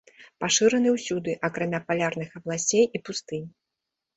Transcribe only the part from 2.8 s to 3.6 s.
і пустынь.